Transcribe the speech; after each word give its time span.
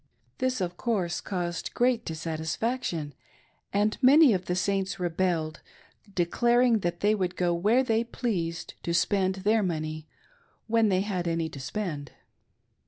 This, 0.39 0.61
of 0.61 0.77
course, 0.77 1.21
caused 1.21 1.75
great 1.75 2.03
dissatisfaction, 2.05 3.13
and 3.71 3.99
many 4.01 4.33
of 4.33 4.45
the 4.45 4.55
Saints 4.55 4.99
rebelled, 4.99 5.61
declaring 6.15 6.79
they 6.79 7.13
would 7.13 7.35
go 7.35 7.53
where 7.53 7.83
they 7.83 8.03
pleased 8.03 8.73
to 8.81 8.95
spend 8.95 9.35
their 9.45 9.61
monty, 9.61 10.07
when 10.65 10.89
they 10.89 11.01
had 11.01 11.27
any 11.27 11.49
to 11.49 11.59
spend. 11.59 12.13